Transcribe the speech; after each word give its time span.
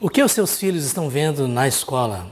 O 0.00 0.08
que 0.08 0.22
os 0.22 0.30
seus 0.30 0.56
filhos 0.56 0.84
estão 0.84 1.08
vendo 1.08 1.48
na 1.48 1.66
escola? 1.66 2.24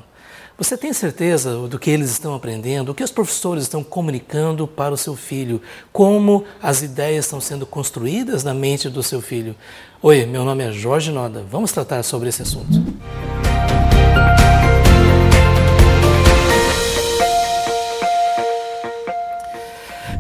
Você 0.57 0.77
tem 0.77 0.93
certeza 0.93 1.67
do 1.67 1.81
que 1.81 1.91
eles 1.91 2.13
estão 2.13 2.33
aprendendo? 2.33 2.91
O 2.91 2.95
que 2.95 3.03
os 3.03 3.11
professores 3.11 3.65
estão 3.65 3.83
comunicando 3.83 4.69
para 4.69 4.95
o 4.95 4.97
seu 4.97 5.17
filho? 5.17 5.61
Como 5.93 6.45
as 6.63 6.83
ideias 6.83 7.25
estão 7.25 7.41
sendo 7.41 7.67
construídas 7.67 8.45
na 8.45 8.55
mente 8.55 8.89
do 8.89 9.03
seu 9.03 9.21
filho? 9.21 9.57
Oi, 10.01 10.25
meu 10.27 10.45
nome 10.45 10.63
é 10.63 10.71
Jorge 10.71 11.11
Noda. 11.11 11.45
Vamos 11.51 11.73
tratar 11.73 12.05
sobre 12.05 12.29
esse 12.29 12.43
assunto. 12.43 12.85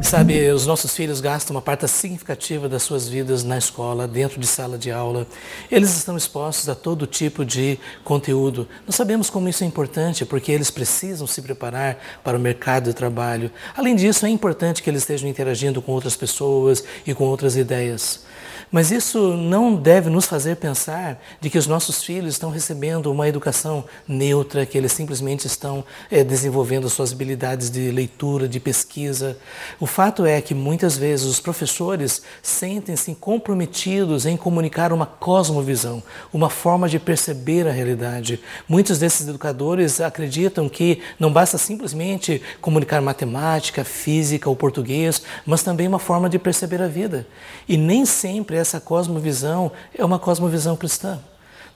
Sabe, 0.06 0.52
os 0.52 0.66
nossos 0.66 0.94
filhos 0.94 1.20
gastam 1.20 1.56
uma 1.56 1.60
parte 1.60 1.88
significativa 1.88 2.68
das 2.68 2.84
suas 2.84 3.08
vidas 3.08 3.42
na 3.42 3.58
escola, 3.58 4.06
dentro 4.06 4.38
de 4.38 4.46
sala 4.46 4.78
de 4.78 4.88
aula. 4.88 5.26
Eles 5.68 5.96
estão 5.96 6.16
expostos 6.16 6.68
a 6.68 6.76
todo 6.76 7.08
tipo 7.08 7.44
de 7.44 7.76
conteúdo. 8.04 8.68
Nós 8.86 8.94
sabemos 8.94 9.28
como 9.28 9.48
isso 9.48 9.64
é 9.64 9.66
importante, 9.66 10.24
porque 10.24 10.52
eles 10.52 10.70
precisam 10.70 11.26
se 11.26 11.42
preparar 11.42 11.98
para 12.22 12.36
o 12.36 12.40
mercado 12.40 12.84
de 12.84 12.94
trabalho. 12.94 13.50
Além 13.76 13.96
disso, 13.96 14.24
é 14.24 14.28
importante 14.28 14.80
que 14.80 14.88
eles 14.88 15.02
estejam 15.02 15.28
interagindo 15.28 15.82
com 15.82 15.90
outras 15.90 16.14
pessoas 16.14 16.84
e 17.04 17.12
com 17.12 17.24
outras 17.24 17.56
ideias. 17.56 18.24
Mas 18.70 18.90
isso 18.90 19.36
não 19.36 19.76
deve 19.76 20.10
nos 20.10 20.26
fazer 20.26 20.56
pensar 20.56 21.22
de 21.40 21.48
que 21.48 21.58
os 21.58 21.66
nossos 21.66 22.02
filhos 22.02 22.34
estão 22.34 22.50
recebendo 22.50 23.10
uma 23.10 23.28
educação 23.28 23.84
neutra, 24.08 24.66
que 24.66 24.76
eles 24.76 24.92
simplesmente 24.92 25.46
estão 25.46 25.84
é, 26.10 26.24
desenvolvendo 26.24 26.90
suas 26.90 27.12
habilidades 27.12 27.70
de 27.70 27.90
leitura, 27.90 28.48
de 28.48 28.58
pesquisa. 28.58 29.38
O 29.78 29.86
fato 29.96 30.26
é 30.26 30.42
que 30.42 30.54
muitas 30.54 30.94
vezes 30.94 31.24
os 31.24 31.40
professores 31.40 32.20
sentem-se 32.42 33.14
comprometidos 33.14 34.26
em 34.26 34.36
comunicar 34.36 34.92
uma 34.92 35.06
cosmovisão, 35.06 36.02
uma 36.30 36.50
forma 36.50 36.86
de 36.86 36.98
perceber 36.98 37.66
a 37.66 37.72
realidade. 37.72 38.38
Muitos 38.68 38.98
desses 38.98 39.26
educadores 39.26 39.98
acreditam 39.98 40.68
que 40.68 41.00
não 41.18 41.32
basta 41.32 41.56
simplesmente 41.56 42.42
comunicar 42.60 43.00
matemática, 43.00 43.84
física 43.84 44.50
ou 44.50 44.54
português, 44.54 45.22
mas 45.46 45.62
também 45.62 45.88
uma 45.88 45.98
forma 45.98 46.28
de 46.28 46.38
perceber 46.38 46.82
a 46.82 46.88
vida. 46.88 47.26
E 47.66 47.78
nem 47.78 48.04
sempre 48.04 48.58
essa 48.58 48.78
cosmovisão 48.78 49.72
é 49.96 50.04
uma 50.04 50.18
cosmovisão 50.18 50.76
cristã. 50.76 51.18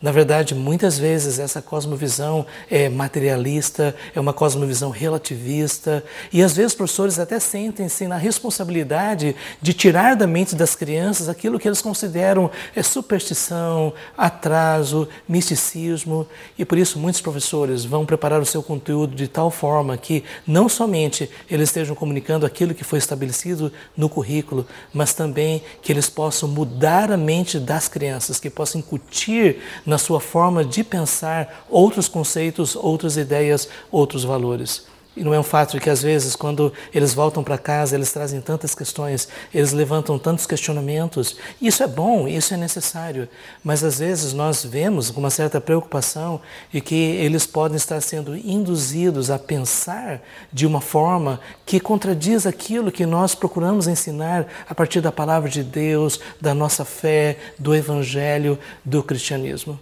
Na 0.02 0.12
verdade, 0.12 0.54
muitas 0.54 0.98
vezes 0.98 1.38
essa 1.38 1.60
cosmovisão 1.60 2.46
é 2.70 2.88
materialista, 2.88 3.94
é 4.14 4.18
uma 4.18 4.32
cosmovisão 4.32 4.88
relativista, 4.88 6.02
e 6.32 6.42
às 6.42 6.56
vezes 6.56 6.74
professores 6.74 7.18
até 7.18 7.38
sentem-se 7.38 8.08
na 8.08 8.16
responsabilidade 8.16 9.36
de 9.60 9.74
tirar 9.74 10.16
da 10.16 10.26
mente 10.26 10.54
das 10.54 10.74
crianças 10.74 11.28
aquilo 11.28 11.58
que 11.58 11.68
eles 11.68 11.82
consideram 11.82 12.50
é 12.74 12.82
superstição, 12.82 13.92
atraso, 14.16 15.06
misticismo, 15.28 16.26
e 16.58 16.64
por 16.64 16.78
isso 16.78 16.98
muitos 16.98 17.20
professores 17.20 17.84
vão 17.84 18.06
preparar 18.06 18.40
o 18.40 18.46
seu 18.46 18.62
conteúdo 18.62 19.14
de 19.14 19.28
tal 19.28 19.50
forma 19.50 19.98
que 19.98 20.24
não 20.46 20.66
somente 20.66 21.28
eles 21.50 21.68
estejam 21.68 21.94
comunicando 21.94 22.46
aquilo 22.46 22.72
que 22.72 22.84
foi 22.84 22.98
estabelecido 22.98 23.70
no 23.94 24.08
currículo, 24.08 24.66
mas 24.94 25.12
também 25.12 25.62
que 25.82 25.92
eles 25.92 26.08
possam 26.08 26.48
mudar 26.48 27.12
a 27.12 27.18
mente 27.18 27.58
das 27.58 27.86
crianças, 27.86 28.40
que 28.40 28.48
possam 28.48 28.78
incutir 28.78 29.58
na 29.90 29.98
sua 29.98 30.20
forma 30.20 30.64
de 30.64 30.84
pensar 30.84 31.66
outros 31.68 32.06
conceitos, 32.06 32.76
outras 32.76 33.16
ideias, 33.16 33.68
outros 33.90 34.22
valores. 34.22 34.86
E 35.16 35.24
não 35.24 35.34
é 35.34 35.40
um 35.40 35.42
fato 35.42 35.72
de 35.72 35.80
que 35.80 35.90
às 35.90 36.02
vezes, 36.02 36.36
quando 36.36 36.72
eles 36.94 37.12
voltam 37.12 37.42
para 37.42 37.58
casa, 37.58 37.96
eles 37.96 38.12
trazem 38.12 38.40
tantas 38.40 38.76
questões, 38.76 39.28
eles 39.52 39.72
levantam 39.72 40.16
tantos 40.18 40.46
questionamentos. 40.46 41.36
Isso 41.60 41.82
é 41.82 41.88
bom, 41.88 42.28
isso 42.28 42.54
é 42.54 42.56
necessário. 42.56 43.28
Mas 43.62 43.82
às 43.82 43.98
vezes 43.98 44.32
nós 44.32 44.64
vemos 44.64 45.10
com 45.10 45.18
uma 45.18 45.28
certa 45.28 45.60
preocupação 45.60 46.40
de 46.72 46.80
que 46.80 46.94
eles 46.94 47.44
podem 47.44 47.76
estar 47.76 48.00
sendo 48.00 48.36
induzidos 48.36 49.32
a 49.32 49.38
pensar 49.38 50.22
de 50.52 50.64
uma 50.64 50.80
forma 50.80 51.40
que 51.66 51.80
contradiz 51.80 52.46
aquilo 52.46 52.92
que 52.92 53.04
nós 53.04 53.34
procuramos 53.34 53.88
ensinar 53.88 54.46
a 54.68 54.74
partir 54.74 55.00
da 55.00 55.10
palavra 55.10 55.50
de 55.50 55.64
Deus, 55.64 56.20
da 56.40 56.54
nossa 56.54 56.84
fé, 56.84 57.36
do 57.58 57.74
Evangelho, 57.74 58.56
do 58.84 59.02
cristianismo. 59.02 59.78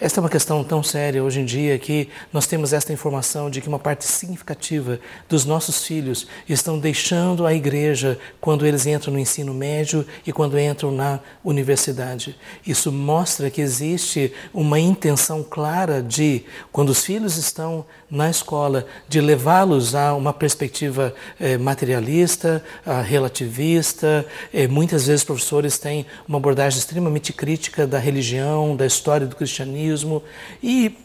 Esta 0.00 0.18
é 0.18 0.22
uma 0.22 0.28
questão 0.28 0.64
tão 0.64 0.82
séria 0.82 1.22
hoje 1.22 1.38
em 1.38 1.44
dia 1.44 1.78
que 1.78 2.08
nós 2.32 2.48
temos 2.48 2.72
esta 2.72 2.92
informação 2.92 3.48
de 3.48 3.60
que 3.60 3.68
uma 3.68 3.78
parte 3.78 4.04
significativa 4.04 4.98
dos 5.28 5.44
nossos 5.44 5.86
filhos 5.86 6.26
estão 6.48 6.80
deixando 6.80 7.46
a 7.46 7.54
igreja 7.54 8.18
quando 8.40 8.66
eles 8.66 8.86
entram 8.86 9.12
no 9.12 9.20
ensino 9.20 9.54
médio 9.54 10.04
e 10.26 10.32
quando 10.32 10.58
entram 10.58 10.90
na 10.90 11.20
universidade. 11.44 12.36
Isso 12.66 12.90
mostra 12.90 13.48
que 13.50 13.60
existe 13.60 14.32
uma 14.52 14.80
intenção 14.80 15.44
clara 15.44 16.02
de, 16.02 16.42
quando 16.72 16.88
os 16.88 17.04
filhos 17.04 17.36
estão 17.36 17.86
na 18.10 18.28
escola, 18.28 18.86
de 19.08 19.20
levá-los 19.20 19.94
a 19.94 20.12
uma 20.12 20.32
perspectiva 20.32 21.14
eh, 21.38 21.56
materialista, 21.56 22.64
relativista. 23.06 24.26
Eh, 24.52 24.66
muitas 24.66 25.06
vezes 25.06 25.22
professores 25.24 25.78
têm 25.78 26.04
uma 26.26 26.38
abordagem 26.38 26.80
extremamente 26.80 27.32
crítica 27.32 27.86
da 27.86 27.98
religião, 27.98 28.74
da 28.74 28.86
história 28.86 29.26
do 29.26 29.36
cristianismo 29.36 29.83
cristianismo 29.84 30.22
e 30.62 30.96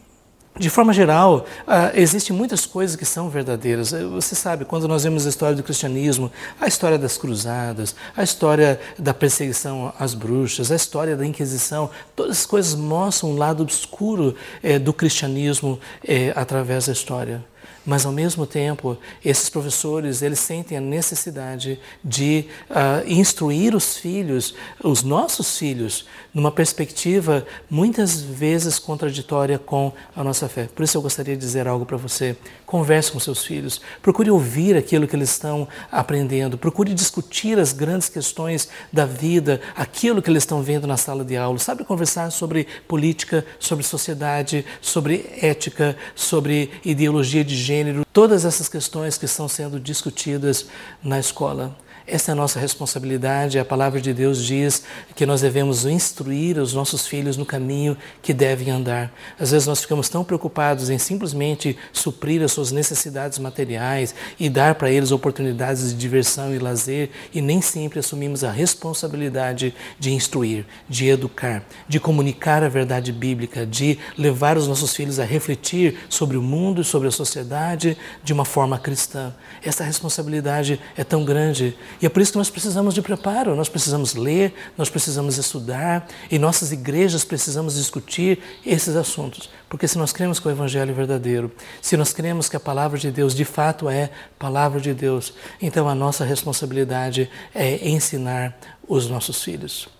de 0.58 0.70
forma 0.70 0.92
geral, 0.92 1.46
uh, 1.62 1.98
existem 1.98 2.36
muitas 2.36 2.66
coisas 2.66 2.98
que 2.98 3.06
são 3.06 3.30
verdadeiras. 3.30 3.94
Eh, 3.94 4.04
você 4.04 4.36
sabe, 4.36 4.66
quando 4.66 4.90
nós 4.90 5.06
vemos 5.06 5.26
a 5.26 5.30
história 5.30 5.56
do 5.56 5.64
cristianismo, 5.64 6.30
a 6.60 6.68
história 6.68 6.98
das 6.98 7.18
cruzadas, 7.18 7.96
a 8.18 8.24
história 8.24 8.78
da 8.98 9.14
perseguição 9.14 9.94
às 9.98 10.14
bruxas, 10.14 10.70
a 10.70 10.76
história 10.76 11.16
da 11.16 11.26
Inquisição, 11.26 11.90
todas 12.14 12.40
as 12.40 12.46
coisas 12.46 12.76
mostram 12.76 13.30
um 13.30 13.38
lado 13.38 13.64
obscuro 13.64 14.36
eh, 14.62 14.78
do 14.78 14.92
cristianismo 14.92 15.80
eh, 16.06 16.34
através 16.36 16.88
da 16.88 16.92
história 16.92 17.42
mas 17.86 18.06
ao 18.06 18.12
mesmo 18.12 18.46
tempo 18.46 18.98
esses 19.24 19.50
professores 19.50 20.22
eles 20.22 20.40
sentem 20.40 20.78
a 20.78 20.82
necessidade 20.82 21.80
de 22.04 22.46
uh, 22.70 23.08
instruir 23.08 23.76
os 23.76 23.98
filhos, 23.98 24.54
os 24.84 25.04
nossos 25.04 25.58
filhos, 25.58 26.06
numa 26.34 26.52
perspectiva 26.52 27.46
muitas 27.70 28.22
vezes 28.22 28.78
contraditória 28.78 29.58
com 29.58 29.92
a 30.16 30.24
nossa 30.24 30.48
fé. 30.48 30.70
Por 30.74 30.84
isso 30.84 30.98
eu 30.98 31.02
gostaria 31.02 31.36
de 31.36 31.42
dizer 31.42 31.68
algo 31.68 31.86
para 31.86 31.98
você. 31.98 32.36
Converse 32.66 33.12
com 33.12 33.20
seus 33.20 33.44
filhos, 33.44 33.82
procure 34.02 34.30
ouvir 34.30 34.78
aquilo 34.78 35.08
que 35.08 35.16
eles 35.16 35.32
estão 35.32 35.68
aprendendo, 35.92 36.58
procure 36.58 36.94
discutir 36.94 37.58
as 37.58 37.74
grandes 37.74 38.10
questões 38.10 38.70
da 38.94 39.06
vida, 39.06 39.60
aquilo 39.76 40.22
que 40.22 40.30
eles 40.30 40.44
estão 40.44 40.62
vendo 40.62 40.86
na 40.86 40.98
sala 40.98 41.26
de 41.26 41.36
aula. 41.36 41.58
Sabe 41.58 41.84
conversar 41.84 42.32
sobre 42.32 42.68
política, 42.88 43.46
sobre 43.60 43.84
sociedade, 43.84 44.66
sobre 44.82 45.26
ética, 45.42 45.98
sobre 46.16 46.70
ideologia 46.86 47.44
de 47.44 47.56
gênero, 47.60 48.06
todas 48.12 48.46
essas 48.46 48.68
questões 48.68 49.18
que 49.18 49.26
estão 49.26 49.48
sendo 49.48 49.80
discutidas 49.80 50.66
na 51.04 51.20
escola. 51.20 51.76
Essa 52.12 52.32
é 52.32 52.34
a 52.34 52.36
nossa 52.36 52.60
responsabilidade. 52.60 53.60
A 53.60 53.66
palavra 53.66 54.02
de 54.02 54.12
Deus 54.16 54.44
diz 54.44 54.84
que 55.16 55.28
nós 55.28 55.42
devemos 55.42 55.86
instruir 55.86 56.58
os 56.58 56.74
nossos 56.74 57.06
filhos 57.06 57.38
no 57.38 57.46
caminho 57.46 57.96
que 58.24 58.34
devem 58.34 58.72
andar. 58.72 59.14
Às 59.40 59.52
vezes 59.52 59.68
nós 59.68 59.82
ficamos 59.82 60.10
tão 60.10 60.24
preocupados 60.24 60.90
em 60.90 60.98
simplesmente 60.98 61.78
suprir 61.94 62.42
as 62.42 62.52
suas 62.52 62.72
necessidades 62.72 63.38
materiais 63.38 64.16
e 64.40 64.50
dar 64.50 64.74
para 64.74 64.90
eles 64.90 65.12
oportunidades 65.12 65.90
de 65.90 65.96
diversão 65.96 66.52
e 66.54 66.58
lazer 66.58 67.12
e 67.32 67.42
nem 67.42 67.62
sempre 67.62 68.00
assumimos 68.00 68.44
a 68.44 68.50
responsabilidade 68.50 69.76
de 70.00 70.12
instruir, 70.12 70.66
de 70.90 71.08
educar, 71.10 71.64
de 71.88 72.00
comunicar 72.00 72.64
a 72.64 72.70
verdade 72.70 73.12
bíblica, 73.12 73.68
de 73.68 74.00
levar 74.18 74.58
os 74.58 74.68
nossos 74.68 74.96
filhos 74.96 75.20
a 75.20 75.26
refletir 75.26 76.00
sobre 76.10 76.38
o 76.38 76.42
mundo 76.42 76.82
e 76.82 76.86
sobre 76.86 77.08
a 77.08 77.12
sociedade 77.12 77.96
de 78.24 78.34
uma 78.34 78.46
forma 78.46 78.80
cristã. 78.80 79.32
Essa 79.64 79.84
responsabilidade 79.84 80.82
é 80.98 81.04
tão 81.04 81.24
grande 81.24 81.78
e 82.02 82.06
é 82.06 82.10
por 82.10 82.22
isso 82.22 82.32
que 82.32 82.38
nós 82.38 82.50
precisamos 82.50 82.94
de 82.94 83.02
preparo, 83.02 83.56
nós 83.56 83.68
precisamos 83.68 84.16
ler, 84.16 84.54
nós 84.78 84.90
precisamos 84.90 85.38
estudar 85.38 86.08
e 86.32 86.40
nossas 86.40 86.72
igrejas 86.72 87.26
precisamos 87.26 87.76
discutir 87.76 88.40
esses 88.66 88.96
assuntos. 88.96 89.50
Porque 89.68 89.88
se 89.88 89.98
nós 89.98 90.14
cremos 90.14 90.40
que 90.40 90.48
o 90.48 90.52
Evangelho 90.52 90.92
é 90.92 90.94
verdadeiro, 90.94 91.52
se 91.82 91.98
nós 91.98 92.14
cremos 92.14 92.48
que 92.48 92.56
a 92.56 92.60
palavra 92.60 92.98
de 92.98 93.12
Deus 93.12 93.36
de 93.36 93.44
fato 93.44 93.90
é 93.90 94.10
palavra 94.38 94.80
de 94.80 94.94
Deus, 94.94 95.34
então 95.62 95.90
a 95.90 95.96
nossa 95.96 96.24
responsabilidade 96.24 97.30
é 97.54 97.88
ensinar 97.88 98.58
os 98.88 99.10
nossos 99.10 99.44
filhos. 99.44 99.99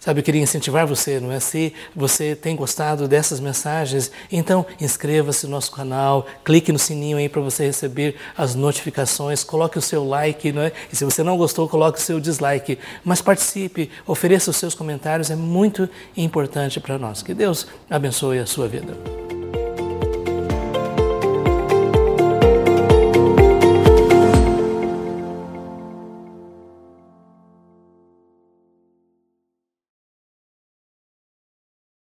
Sabe, 0.00 0.20
eu 0.20 0.24
queria 0.24 0.40
incentivar 0.40 0.86
você, 0.86 1.20
não 1.20 1.30
é? 1.30 1.38
Se 1.38 1.74
você 1.94 2.34
tem 2.34 2.56
gostado 2.56 3.06
dessas 3.06 3.38
mensagens, 3.38 4.10
então 4.32 4.64
inscreva-se 4.80 5.44
no 5.44 5.52
nosso 5.52 5.70
canal, 5.70 6.26
clique 6.42 6.72
no 6.72 6.78
sininho 6.78 7.18
aí 7.18 7.28
para 7.28 7.42
você 7.42 7.66
receber 7.66 8.16
as 8.34 8.54
notificações, 8.54 9.44
coloque 9.44 9.76
o 9.76 9.82
seu 9.82 10.02
like, 10.02 10.52
não 10.52 10.62
é? 10.62 10.72
E 10.90 10.96
se 10.96 11.04
você 11.04 11.22
não 11.22 11.36
gostou, 11.36 11.68
coloque 11.68 11.98
o 11.98 12.02
seu 12.02 12.18
dislike. 12.18 12.78
Mas 13.04 13.20
participe, 13.20 13.90
ofereça 14.06 14.50
os 14.50 14.56
seus 14.56 14.74
comentários, 14.74 15.30
é 15.30 15.36
muito 15.36 15.86
importante 16.16 16.80
para 16.80 16.98
nós. 16.98 17.22
Que 17.22 17.34
Deus 17.34 17.66
abençoe 17.90 18.38
a 18.38 18.46
sua 18.46 18.66
vida. 18.66 19.29